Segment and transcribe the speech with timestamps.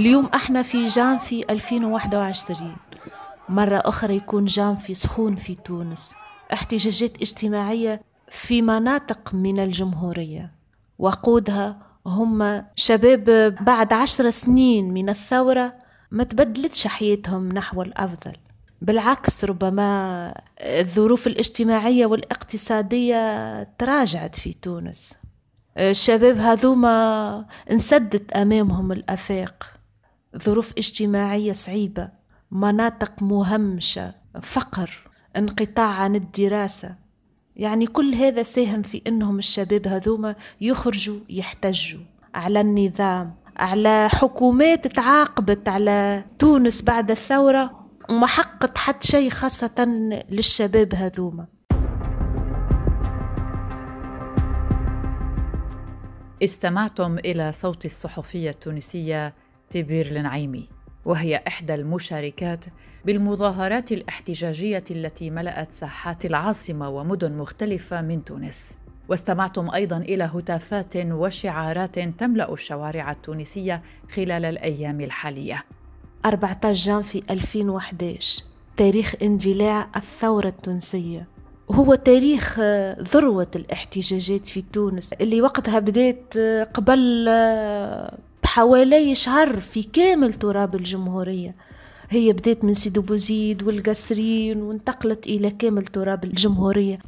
[0.00, 2.76] اليوم إحنا في جانفي 2021
[3.48, 6.12] مرة أخرى يكون جانفي سخون في تونس.
[6.52, 10.50] احتجاجات اجتماعية في مناطق من الجمهورية.
[10.98, 15.74] وقودها هم شباب بعد عشر سنين من الثورة
[16.10, 18.32] ما تبدلتش حياتهم نحو الأفضل.
[18.82, 25.12] بالعكس ربما الظروف الاجتماعية والاقتصادية تراجعت في تونس.
[25.78, 29.79] الشباب هذوما انسدت أمامهم الأفاق.
[30.36, 32.10] ظروف اجتماعية صعيبة
[32.50, 36.94] مناطق مهمشة فقر انقطاع عن الدراسة.
[37.56, 42.00] يعني كل هذا ساهم في إنهم الشباب هذوما يخرجوا يحتجوا
[42.34, 49.84] على النظام على حكومات تعاقبت على تونس بعد الثورة وما حقت حتى شيء خاصة
[50.30, 51.46] للشباب هذوما.
[56.42, 59.34] استمعتم إلى صوت الصحفية التونسية
[59.70, 60.68] تبير النعيمي
[61.04, 62.64] وهي إحدى المشاركات
[63.04, 68.78] بالمظاهرات الاحتجاجية التي ملأت ساحات العاصمة ومدن مختلفة من تونس.
[69.08, 75.64] واستمعتم أيضا إلى هتافات وشعارات تملأ الشوارع التونسية خلال الأيام الحالية.
[76.26, 78.42] 14 جانفي 2011
[78.76, 81.28] تاريخ اندلاع الثورة التونسية.
[81.70, 87.28] هو تاريخ آه، ذروة الاحتجاجات في تونس اللي وقتها بدأت آه، قبل
[88.50, 91.54] بحوالي شهر في كامل تراب الجمهورية.
[92.08, 96.98] هي بدأت من سيدو بوزيد والقصرين وانتقلت إلى كامل تراب الجمهورية.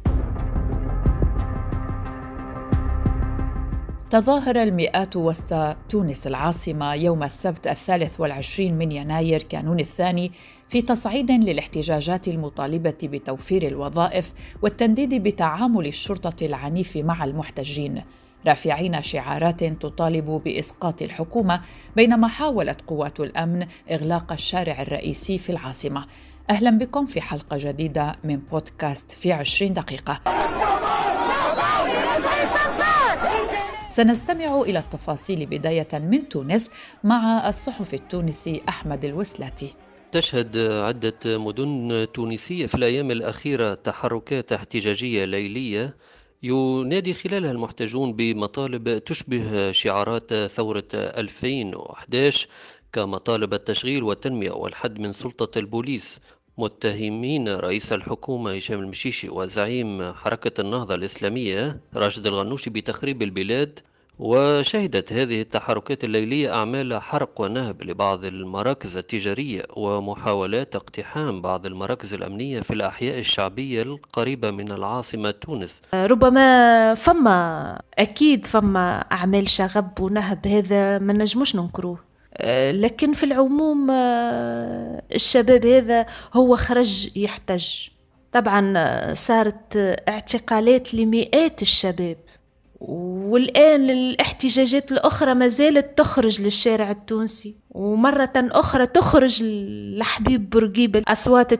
[4.09, 10.31] تظاهر المئات وسط تونس العاصمة يوم السبت الثالث والعشرين من يناير كانون الثاني
[10.67, 18.01] في تصعيد للاحتجاجات المطالبة بتوفير الوظائف والتنديد بتعامل الشرطة العنيف مع المحتجين.
[18.47, 21.61] رافعين شعارات تطالب بإسقاط الحكومة
[21.95, 26.05] بينما حاولت قوات الأمن إغلاق الشارع الرئيسي في العاصمة.
[26.49, 30.19] أهلا بكم في حلقة جديدة من بودكاست في عشرين دقيقة.
[33.89, 36.69] سنستمع إلى التفاصيل بداية من تونس
[37.03, 39.75] مع الصحفي التونسي أحمد الوسلاتي.
[40.11, 45.95] تشهد عدة مدن تونسية في الأيام الأخيرة تحركات احتجاجية ليلية
[46.43, 52.47] ينادي خلالها المحتجون بمطالب تشبه شعارات ثورة 2011
[52.91, 56.19] كمطالب التشغيل والتنمية والحد من سلطة البوليس.
[56.57, 63.79] متهمين رئيس الحكومة هشام المشيشي وزعيم حركة النهضة الإسلامية راشد الغنوشي بتخريب البلاد
[64.19, 72.61] وشهدت هذه التحركات الليلية أعمال حرق ونهب لبعض المراكز التجارية ومحاولات اقتحام بعض المراكز الأمنية
[72.61, 75.81] في الأحياء الشعبية القريبة من العاصمة تونس.
[75.93, 81.99] ربما فما أكيد فما أعمال شغب ونهب هذا ما نجموش ننكروه.
[82.71, 83.91] لكن في العموم
[85.15, 87.67] الشباب هذا هو خرج يحتج.
[88.31, 89.75] طبعا صارت
[90.07, 92.17] اعتقالات لمئات الشباب.
[92.87, 97.55] والآن الاحتجاجات الأخرى ما زالت تخرج للشارع التونسي.
[97.71, 99.43] ومرة أخرى تخرج
[99.97, 101.53] لحبيب بورقيبة الأصوات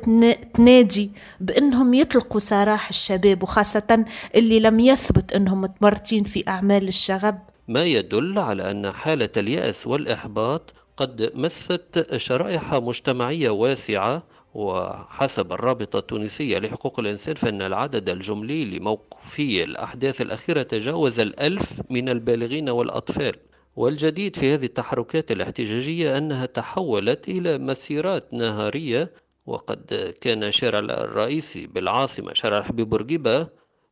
[0.53, 7.39] تنادي بأنهم يطلقوا سراح الشباب وخاصة اللي لم يثبت أنهم متورطين في أعمال الشغب.
[7.67, 14.23] ما يدل على أن حالة اليأس والإحباط قد مست شرائح مجتمعية واسعة
[14.53, 22.69] وحسب الرابطة التونسية لحقوق الإنسان فإن العدد الجملي لموقفي الأحداث الأخيرة تجاوز الألف من البالغين
[22.69, 23.35] والأطفال.
[23.75, 29.11] والجديد في هذه التحركات الاحتجاجية أنها تحولت إلى مسيرات نهارية
[29.45, 33.47] وقد كان الشارع الرئيسي بالعاصمة شارع الحبيب بورقيبة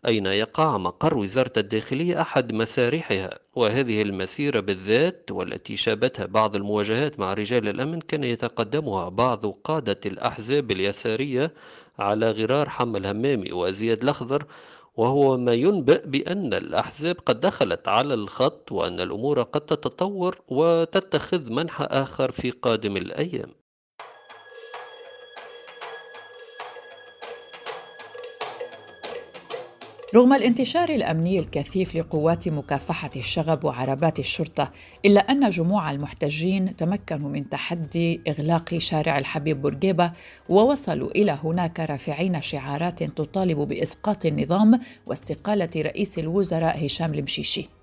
[0.08, 7.34] أين يقع مقر وزارة الداخلية أحد مسارحها وهذه المسيرة بالذات والتي شابتها بعض المواجهات مع
[7.34, 11.54] رجال الأمن كان يتقدمها بعض قادة الأحزاب اليسارية
[12.00, 14.46] على غرار حم الهمامي وزياد الأخضر
[14.98, 21.84] وهو ما ينبئ بأن الأحزاب قد دخلت على الخط وأن الأمور قد تتطور وتتخذ منحى
[21.84, 23.61] آخر في قادم الأيام.
[30.16, 34.72] رغم الانتشار الأمني الكثيف لقوات مكافحة الشغب وعربات الشرطة
[35.06, 40.12] إلا أن جموع المحتجين تمكنوا من تحدي إغلاق شارع الحبيب بورقيبة
[40.50, 47.81] ووصلوا إلى هناك رافعين شعارات تطالب بإسقاط النظام واستقالة رئيس الوزراء هشام المشيشي.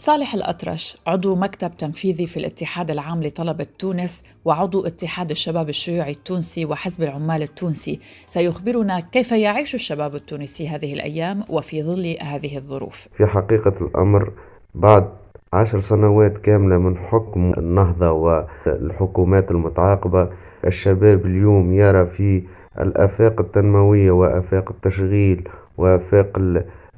[0.00, 6.64] صالح الأطرش عضو مكتب تنفيذي في الاتحاد العام لطلبة تونس وعضو اتحاد الشباب الشيوعي التونسي
[6.64, 8.00] وحزب العمال التونسي.
[8.26, 13.08] سيخبرنا كيف يعيش الشباب التونسي هذه الأيام وفي ظل هذه الظروف.
[13.16, 14.32] في حقيقة الأمر
[14.74, 15.08] بعد
[15.52, 20.28] عشر سنوات كاملة من حكم النهضة والحكومات المتعاقبة
[20.66, 22.42] الشباب اليوم يرى في
[22.80, 25.48] الآفاق التنموية وآفاق التشغيل
[25.78, 26.38] وآفاق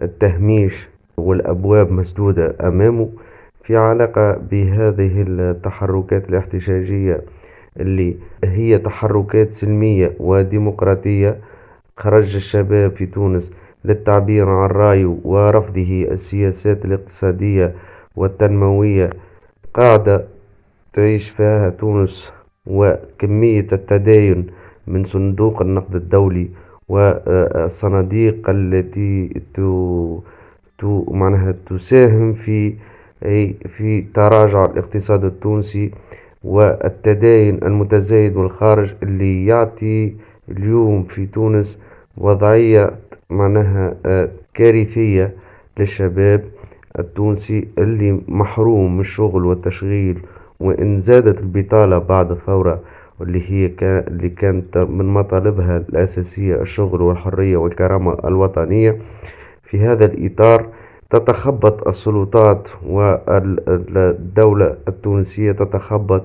[0.03, 0.90] التهميش
[1.21, 3.09] والأبواب مسدودة أمامه
[3.65, 7.21] في علاقة بهذه التحركات الاحتجاجية
[7.81, 11.37] اللي هي تحركات سلمية وديمقراطية.
[11.97, 13.53] خرج الشباب في تونس
[13.85, 17.73] للتعبير عن رأيه ورفضه السياسات الاقتصادية
[18.17, 19.11] والتنموية.
[19.75, 20.25] قاعدة
[20.93, 22.33] تعيش فيها تونس
[22.67, 24.47] وكمية التداين
[24.87, 26.49] من صندوق النقد الدولي
[26.89, 29.41] والصناديق التي
[31.09, 32.75] معناها تساهم في
[33.77, 35.91] في تراجع الاقتصاد التونسي
[36.45, 40.13] والتداين المتزايد والخارج اللي يعطي
[40.49, 41.79] اليوم في تونس
[42.17, 42.91] وضعية
[43.31, 45.33] معناها آه، كارثية
[45.79, 46.45] للشباب
[46.99, 50.19] التونسي اللي محروم من الشغل والتشغيل
[50.61, 52.81] وإن زادت البطالة بعد الثورة
[53.21, 58.97] واللي هي اللي كانت من مطالبها الأساسية الشغل والحرية والكرامة الوطنية.
[59.71, 60.67] في هذا الإطار
[61.11, 66.23] تتخبط السلطات والدولة التونسية تتخبط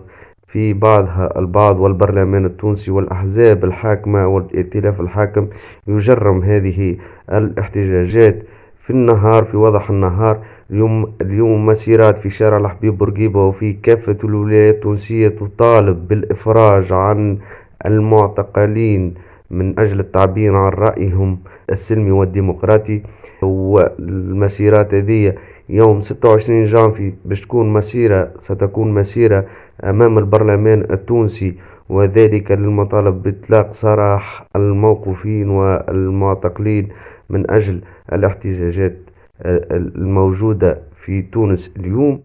[0.47, 5.47] في بعضها البعض والبرلمان التونسي والأحزاب الحاكمة والائتلاف الحاكم.
[5.87, 6.97] يجرم هذه
[7.29, 8.43] الاحتجاجات
[8.83, 10.37] في النهار في وضح النهار.
[10.71, 17.37] اليوم اليوم مسيرات في شارع الحبيب بورقيبة وفي كافة الولايات التونسية تطالب بالإفراج عن
[17.85, 19.13] المعتقلين
[19.51, 21.37] من أجل التعبير عن رأيهم.
[21.71, 23.01] السلمي والديمقراطي
[23.41, 25.33] والمسيرات هذه
[25.69, 29.45] يوم 26 جانفي باش تكون مسيرة ستكون مسيرة
[29.83, 31.53] أمام البرلمان التونسي.
[31.89, 36.89] وذلك للمطالب بإطلاق سراح الموقوفين والمعتقلين
[37.29, 37.81] من أجل
[38.13, 38.95] الاحتجاجات
[39.95, 42.23] الموجودة في تونس اليوم.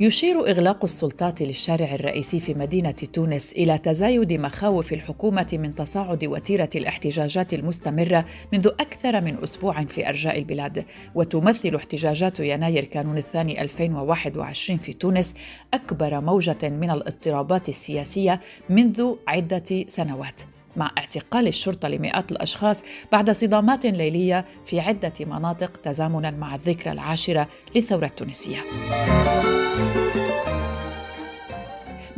[0.00, 6.68] يشير إغلاق السلطات للشارع الرئيسي في مدينة تونس إلى تزايد مخاوف الحكومة من تصاعد وتيرة
[6.74, 14.78] الاحتجاجات المستمرة منذ أكثر من أسبوع في أرجاء البلاد، وتمثل احتجاجات يناير كانون الثاني 2021
[14.78, 15.34] في تونس
[15.74, 20.40] أكبر موجة من الاضطرابات السياسية منذ عدة سنوات.
[20.76, 22.82] مع اعتقال الشرطة لمئات الأشخاص
[23.12, 28.58] بعد صدامات ليلية في عدة مناطق تزامنا مع الذكرى العاشرة للثورة التونسية.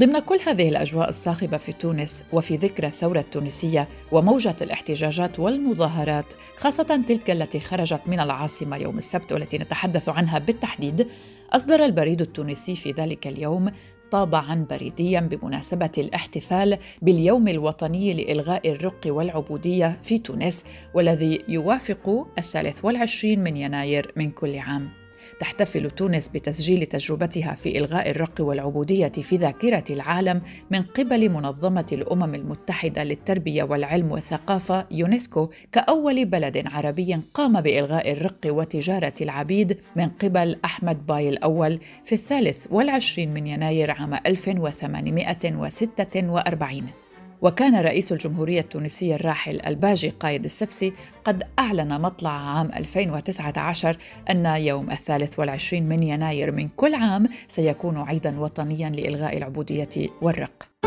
[0.00, 7.02] ضمن كل هذه الأجواء الصاخبة في تونس وفي ذكرى الثورة التونسية وموجة الاحتجاجات والمظاهرات خاصة
[7.08, 11.08] تلك التي خرجت من العاصمة يوم السبت والتي نتحدث عنها بالتحديد
[11.52, 13.70] أصدر البريد التونسي في ذلك اليوم
[14.10, 20.64] طابعا بريديا بمناسبة الاحتفال باليوم الوطني لإلغاء الرق والعبودية في تونس
[20.94, 25.05] والذي يوافق الثالث والعشرين من يناير من كل عام.
[25.40, 32.34] تحتفل تونس بتسجيل تجربتها في إلغاء الرق والعبودية في ذاكرة العالم من قبل منظمة الأمم
[32.34, 40.58] المتحدة للتربية والعلم والثقافة يونسكو كأول بلد عربي قام بإلغاء الرق وتجارة العبيد من قبل
[40.64, 47.05] أحمد باي الأول في الثالث والعشرين من يناير عام 1846
[47.42, 50.92] وكان رئيس الجمهورية التونسية الراحل الباجي قايد السبسي
[51.24, 53.96] قد أعلن مطلع عام 2019
[54.30, 59.88] أن يوم الثالث والعشرين من يناير من كل عام سيكون عيدا وطنيا لإلغاء العبودية
[60.22, 60.85] والرق.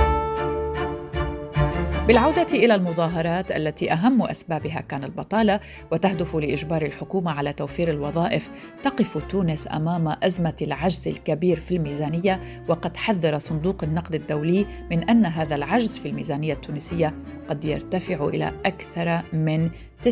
[2.09, 5.59] بالعودة إلى المظاهرات التي أهم أسبابها كان البطالة
[5.91, 8.49] وتهدف لإجبار الحكومة على توفير الوظائف
[8.83, 15.25] تقف تونس أمام أزمة العجز الكبير في الميزانية وقد حذر صندوق النقد الدولي من أن
[15.25, 17.13] هذا العجز في الميزانية التونسية
[17.49, 19.69] قد يرتفع إلى أكثر من
[20.05, 20.11] 9%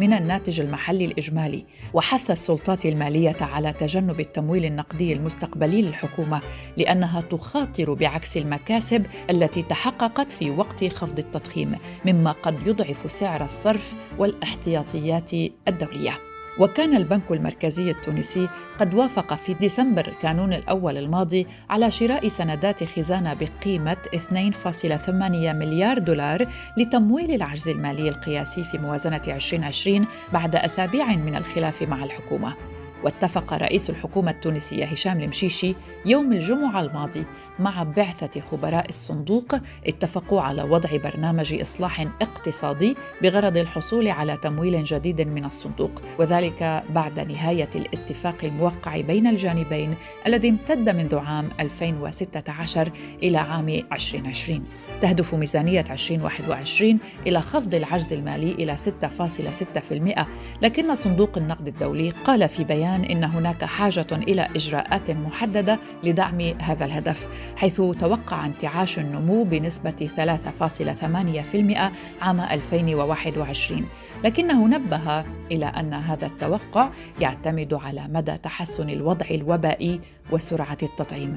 [0.00, 1.64] من الناتج المحلي الإجمالي
[1.94, 6.40] وحث السلطات المالية على تجنب التمويل النقدي المستقبلي للحكومة
[6.76, 13.94] لأنها تخاطر بعكس المكاسب التي تحققت في وقت خفض التضخيم مما قد يضعف سعر الصرف
[14.18, 15.32] والاحتياطيات
[15.68, 16.35] الدولية.
[16.58, 18.48] وكان البنك المركزي التونسي
[18.78, 25.10] قد وافق في ديسمبر كانون الأول الماضي على شراء سندات خزانة بقيمة 2.8
[25.54, 26.46] مليار دولار
[26.76, 32.75] لتمويل العجز المالي القياسي في موازنة 2020 بعد أسابيع من الخلاف مع الحكومة.
[33.06, 35.74] واتفق رئيس الحكومة التونسية هشام المشيشي
[36.06, 37.26] يوم الجمعة الماضي
[37.58, 39.54] مع بعثة خبراء الصندوق
[39.86, 47.20] اتفقوا على وضع برنامج إصلاح اقتصادي بغرض الحصول على تمويل جديد من الصندوق وذلك بعد
[47.20, 49.94] نهاية الاتفاق الموقع بين الجانبين
[50.26, 52.90] الذي امتد منذ عام 2016
[53.22, 54.64] إلى عام 2020
[55.00, 60.26] تهدف ميزانية 2021 إلى خفض العجز المالي إلى 6.6%
[60.62, 66.84] لكن صندوق النقد الدولي قال في بيان إن هناك حاجة إلى إجراءات محددة لدعم هذا
[66.84, 67.26] الهدف
[67.56, 73.86] حيث توقع انتعاش النمو بنسبة 3.8% عام 2021
[74.24, 80.00] لكنه نبه إلى أن هذا التوقع يعتمد على مدى تحسن الوضع الوبائي
[80.32, 81.36] وسرعة التطعيم.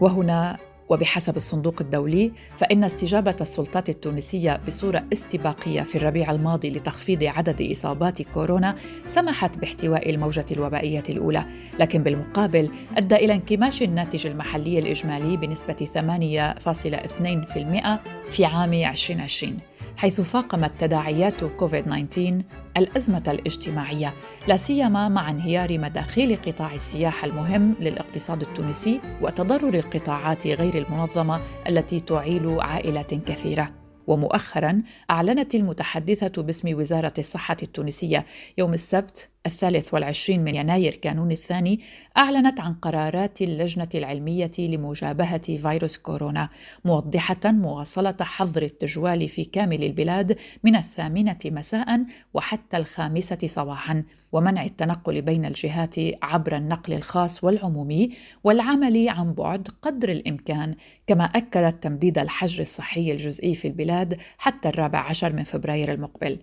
[0.00, 0.58] وهنا
[0.90, 8.22] وبحسب الصندوق الدولي فإن استجابة السلطات التونسية بصورة استباقية في الربيع الماضي لتخفيض عدد إصابات
[8.22, 8.74] كورونا
[9.06, 11.44] سمحت باحتواء الموجة الوبائية الأولى،
[11.78, 17.98] لكن بالمقابل أدى إلى انكماش الناتج المحلي الإجمالي بنسبة 8.2%
[18.30, 19.58] في عام 2020.
[19.96, 22.42] حيث فاقمت تداعيات كوفيد 19
[22.76, 24.14] الأزمة الاجتماعية
[24.48, 32.00] لا سيما مع انهيار مداخيل قطاع السياحة المهم للاقتصاد التونسي وتضرر القطاعات غير المنظمة التي
[32.00, 33.78] تعيل عائلات كثيرة.
[34.08, 38.26] ومؤخرا أعلنت المتحدثة باسم وزارة الصحة التونسية
[38.58, 41.80] يوم السبت الثالث والعشرين من يناير كانون الثاني
[42.16, 46.48] أعلنت عن قرارات اللجنة العلمية لمجابهة فيروس كورونا
[46.84, 52.04] موضحة مواصلة حظر التجوال في كامل البلاد من الثامنة مساء
[52.34, 58.10] وحتى الخامسة صباحا ومنع التنقل بين الجهات عبر النقل الخاص والعمومي
[58.44, 60.74] والعمل عن بعد قدر الإمكان
[61.06, 66.38] كما أكدت تمديد الحجر الصحي الجزئي في البلاد حتى الرابع عشر من فبراير المقبل.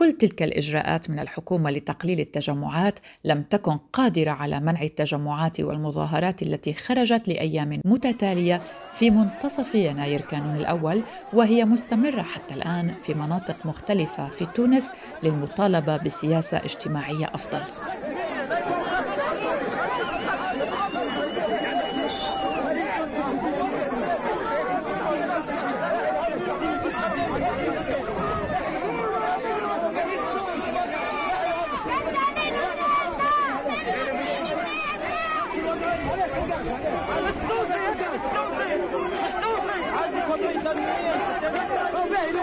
[0.00, 6.74] كل تلك الإجراءات من الحكومة لتقليل التجمعات لم تكن قادرة على منع التجمعات والمظاهرات التي
[6.74, 11.02] خرجت لأيام متتالية في منتصف يناير كانون الأول
[11.32, 14.90] وهي مستمرة حتى الآن في مناطق مختلفة في تونس
[15.22, 16.60] للمطالبة بسياسة
[40.44, 41.12] اجتماعيه
[41.94, 42.40] افضل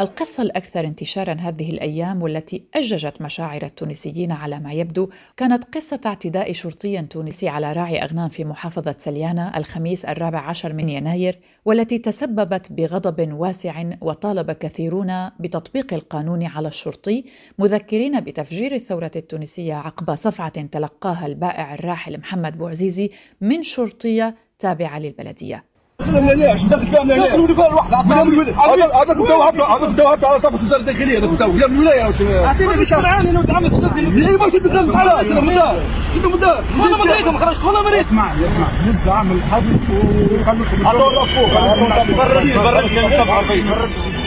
[0.00, 6.52] القصة الأكثر انتشارا هذه الأيام والتي أججت مشاعر التونسيين على ما يبدو كانت قصة اعتداء
[6.52, 12.72] شرطي تونسي على راعي أغنام في محافظة سليانة الخميس الرابع عشر من يناير والتي تسببت
[12.72, 17.24] بغضب واسع وطالب كثيرون بتطبيق القانون على الشرطي
[17.58, 23.10] مذكرين بتفجير الثورة التونسية عقب صفعة تلقاها البائع الراحل محمد بوعزيزي
[23.40, 25.73] من شرطية تابعة للبلدية.
[26.12, 31.18] ليش دخل كامل ليش؟ دخل الولايه واحد هذاك تو هذاك تو على صفحه وزاره الداخليه
[31.18, 35.48] هذاك تو من الولايه اعطيني باش معاني أنا ودعمت ليه ما شد غاز على سلام
[35.48, 35.82] الله
[36.14, 39.76] شد مدار والله ما دريت ما خرجت والله ما دريت اسمع اسمع نزع عمل حبل
[39.90, 44.23] وخلص هذول فوق برا برا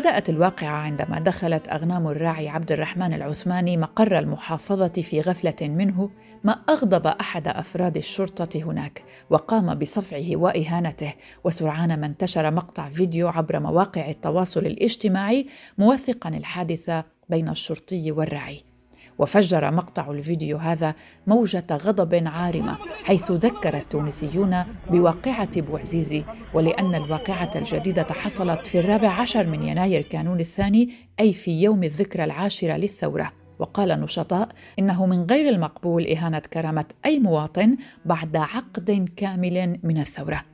[0.00, 6.10] بدأت الواقعة عندما دخلت أغنام الراعي عبد الرحمن العثماني مقر المحافظة في غفلة منه
[6.44, 11.14] ما أغضب أحد أفراد الشرطة هناك وقام بصفعه وإهانته
[11.44, 15.46] وسرعان ما انتشر مقطع فيديو عبر مواقع التواصل الاجتماعي
[15.78, 18.69] موثقا الحادثة بين الشرطي والراعي.
[19.20, 20.94] وفجر مقطع الفيديو هذا
[21.26, 24.56] موجة غضب عارمة حيث ذكر التونسيون
[24.90, 26.24] بواقعة بوعزيزي
[26.54, 32.24] ولأن الواقعة الجديدة حصلت في الرابع عشر من يناير كانون الثاني أي في يوم الذكرى
[32.24, 33.32] العاشرة للثورة.
[33.58, 34.48] وقال نشطاء
[34.78, 40.44] إنه من غير المقبول إهانة كرامة أي مواطن بعد عقد كامل من الثورة.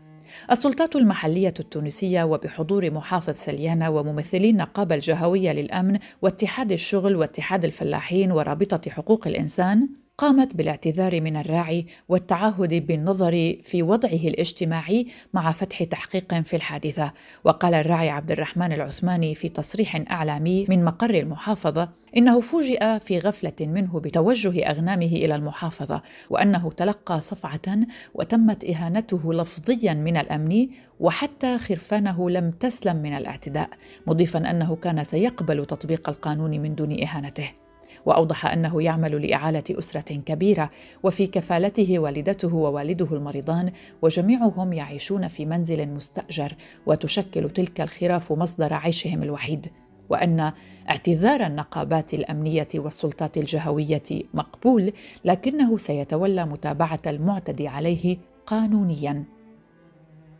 [0.50, 8.90] السلطات المحلية التونسية وبحضور محافظ سليانة وممثلي النقابة الجهوية للأمن واتحاد الشغل واتحاد الفلاحين ورابطة
[8.90, 9.88] حقوق الإنسان
[10.18, 17.12] قامت بالاعتذار من الراعي والتعهد بالنظر في وضعه الاجتماعي مع فتح تحقيق في الحادثة.
[17.44, 23.52] وقال الراعي عبد الرحمن العثماني في تصريح إعلامي من مقر المحافظة إنه فوجئ في غفلة
[23.60, 27.78] منه بتوجه أغنامه إلى المحافظة وأنه تلقى صفعة
[28.14, 30.68] وتمت إهانته لفظيا من الأمن
[31.00, 33.70] وحتى خرفانه لم تسلم من الاعتداء
[34.06, 37.65] مضيفا أنه كان سيقبل تطبيق القانون من دون إهانته.
[38.06, 40.70] وأوضح أنه يعمل لإعالة أسرة كبيرة
[41.02, 43.72] وفي كفالته والدته ووالده المريضان
[44.02, 49.66] وجميعهم يعيشون في منزل مستأجر وتشكل تلك الخراف مصدر عيشهم الوحيد.
[50.08, 50.52] وأن
[50.90, 54.02] اعتذار النقابات الأمنية والسلطات الجهوية
[54.34, 54.92] مقبول
[55.24, 59.35] لكنه سيتولى متابعة المعتدي عليه قانونيا.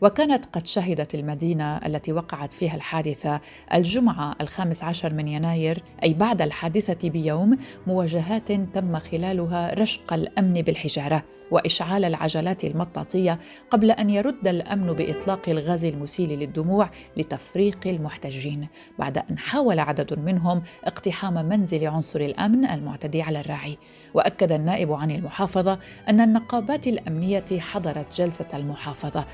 [0.01, 3.41] وكانت قد شهدت المدينة التي وقعت فيها الحادثة
[3.73, 11.23] الجمعة الخامس عشر من يناير أي بعد الحادثة بيوم مواجهات تم خلالها رشق الأمن بالحجارة
[11.51, 13.39] وإشعال العجلات المطاطية
[13.69, 18.67] قبل أن يرد الأمن بإطلاق الغاز المسيل للدموع لتفريق المحتجين.
[18.99, 23.77] بعد أن حاول عدد منهم اقتحام منزل عنصر الأمن المعتدي على الراعي.
[24.13, 29.25] وأكد النائب عن المحافظة أن النقابات الأمنية حضرت جلسة المحافظة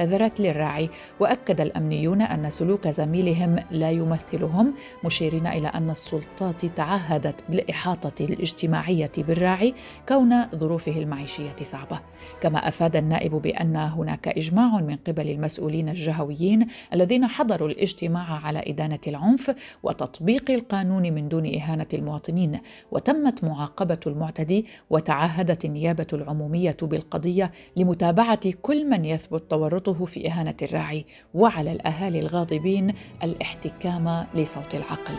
[0.00, 0.90] واعتذرت للراعي
[1.20, 9.74] وأكد الأمنيون أن سلوك زميلهم لا يمثلهم مشيرين إلى أن السلطات تعهدت بالإحاطة الاجتماعية بالراعي
[10.08, 12.00] كون ظروفه المعيشية صعبة.
[12.40, 18.98] كما أفاد النائب بأن هناك إجماع من قبل المسؤولين الجهويين الذين حضروا الاجتماع على إدانة
[19.06, 28.50] العنف وتطبيق القانون من دون إهانة المواطنين وتمت معاقبة المعتدي وتعهدت النيابة العمومية بالقضية لمتابعة
[28.62, 31.04] كل من يثبت تورطه في إهانة الراعي
[31.34, 32.92] وعلى الأهالي الغاضبين
[33.22, 35.14] الاحتكام لصوت العقل.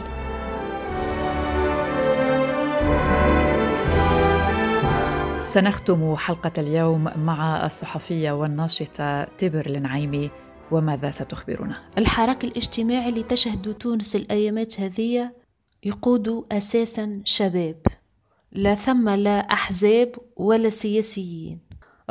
[5.48, 10.30] سنختم حلقة اليوم مع الصحفية والناشطة تبر النعيمي
[10.72, 15.32] وماذا ستخبرنا؟ الحراك الاجتماعي اللي تشهد تونس الأيامات هذه
[15.84, 17.82] يقود أساسا شباب
[18.52, 21.60] لا ثم لا أحزاب ولا سياسيين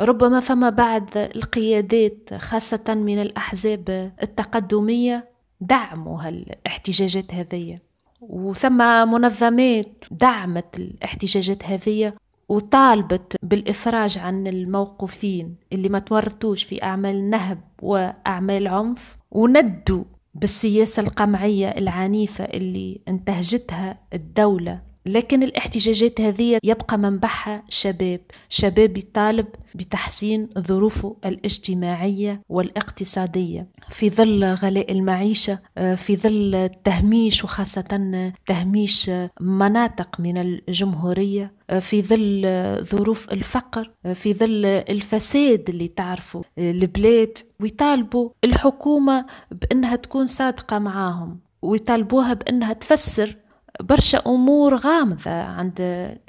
[0.01, 5.29] ربما فما بعض القيادات خاصة من الأحزاب التقدمية
[5.61, 7.79] دعموا هالاحتجاجات هذه
[8.21, 8.77] وثم
[9.11, 12.13] منظمات دعمت الاحتجاجات هذه
[12.49, 20.03] وطالبت بالإفراج عن الموقوفين اللي ما تورطوش في أعمال نهب وأعمال عنف وندوا
[20.35, 30.49] بالسياسة القمعية العنيفة اللي انتهجتها الدولة لكن الاحتجاجات هذه يبقى منبعها شباب شباب يطالب بتحسين
[30.59, 33.67] ظروفه الاجتماعية والاقتصادية.
[33.89, 42.01] في ظل غلاء المعيشة آه، في ظل التهميش وخاصة تهميش مناطق من الجمهورية آه، في
[42.01, 42.47] ظل
[42.85, 51.39] ظروف الفقر آه، في ظل الفساد اللي تعرفوا البلاد ويطالبوا الحكومة بأنها تكون صادقة معاهم
[51.61, 53.37] ويطالبوها بأنها تفسر
[53.79, 55.75] برشا أمور غامضة عند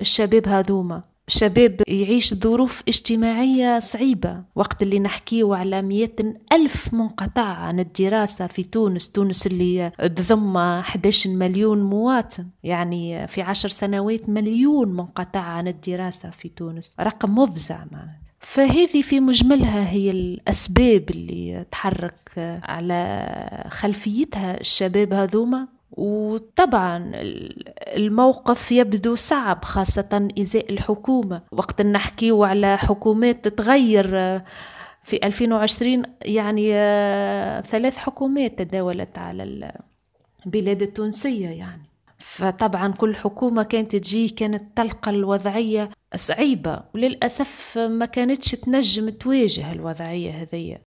[0.00, 1.02] الشباب هذوما.
[1.28, 4.42] الشباب يعيش ظروف اجتماعية صعيبة.
[4.54, 11.30] وقت اللي نحكيه على مئة ألف منقطع عن الدراسة في تونس تونس اللي تضم 11
[11.30, 12.46] مليون مواطن.
[12.62, 16.96] يعني في عشر سنوات مليون منقطع عن الدراسة في تونس.
[17.00, 25.68] رقم مفزع معناته فهذه في مجملها هي الأسباب اللي تحرك على خلفيتها الشباب هذوما.
[25.92, 27.10] وطبعا
[27.96, 31.42] الموقف يبدو صعب خاصة إزاء الحكومة.
[31.52, 34.06] وقت نحكيو على حكومات تتغير
[35.02, 36.72] في 2020 يعني
[37.62, 39.72] ثلاث حكومات تداولت على
[40.46, 41.82] البلاد التونسية يعني.
[42.18, 46.80] فطبعا كل حكومة كانت تجي كانت تلقى الوضعية صعيبة.
[46.94, 50.82] وللأسف ما كانتش تنجم تواجه الوضعية هذية.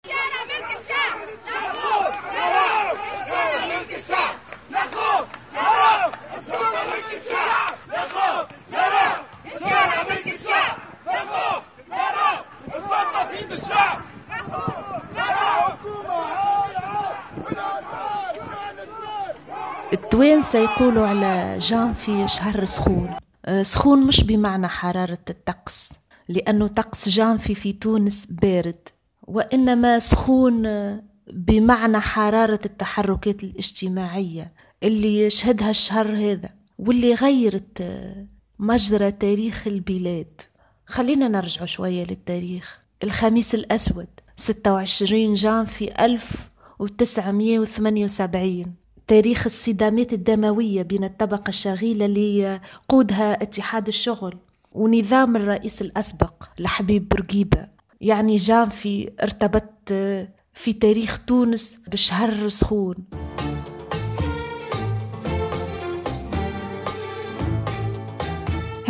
[20.12, 23.10] التوانسة يقولوا على جانفي شهر سخون؟
[23.44, 25.92] أه، سخون مش بمعنى حرارة الطقس
[26.28, 28.88] لأنه طقس جانفي في تونس بارد
[29.22, 30.62] وإنما سخون
[31.32, 37.82] بمعنى حرارة التحركات الاجتماعية اللي يشهدها الشهر هذا واللي غيرت
[38.58, 40.40] مجرى تاريخ البلاد.
[40.86, 42.78] خلينا نرجع شوية للتاريخ.
[43.02, 54.36] الخميس الأسود 26 جانفي 1978 تاريخ الصدامات الدموية بين الطبقة الشغيلة اللي قودها اتحاد الشغل
[54.72, 57.68] ونظام الرئيس الأسبق الحبيب بورقيبة.
[58.00, 59.88] يعني جانفي ارتبط
[60.54, 62.96] في تاريخ تونس بشهر سخون.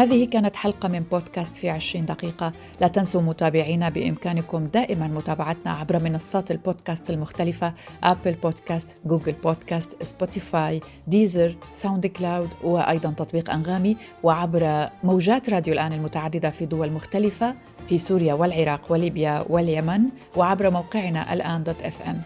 [0.02, 2.52] هذه كانت حلقة من بودكاست في عشرين دقيقة.
[2.80, 10.80] لا تنسوا متابعتنا بإمكانكم دائما متابعتنا عبر منصات البودكاست المختلفة أبل بودكاست، جوجل بودكاست، سبوتيفاي،
[11.06, 17.54] ديزر، ساوند كلاود وأيضا تطبيق أنغامي وعبر موجات راديو الآن المتعددة في دول مختلفة
[17.88, 20.02] في سوريا والعراق وليبيا واليمن
[20.36, 22.22] وعبر موقعنا الآن dot FM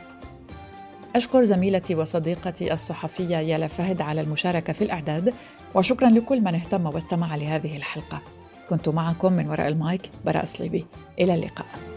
[1.16, 5.34] أشكر زميلتي وصديقتي الصحفية يالا فهد على المشاركة في الإعداد
[5.74, 8.22] وشكرا لكل من اهتم واستمع لهذه الحلقة.
[8.68, 10.86] كنت معكم من وراء المايك براء صليبي
[11.20, 11.95] إلى اللقاء.